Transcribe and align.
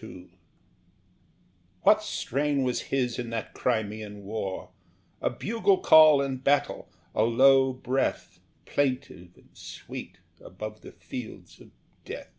II 0.00 0.28
What 1.82 2.00
strain 2.00 2.62
was 2.62 2.80
his 2.94 3.18
in 3.18 3.30
that 3.30 3.54
Crimean 3.54 4.22
war? 4.22 4.70
A 5.20 5.28
bugle 5.30 5.78
call 5.78 6.22
in 6.22 6.36
battle; 6.36 6.88
a 7.12 7.24
low 7.24 7.72
breath, 7.72 8.38
Plaintive 8.66 9.36
and 9.36 9.50
sweet, 9.52 10.18
above 10.40 10.82
the 10.82 10.92
fields 10.92 11.58
of 11.60 11.72
death! 12.04 12.30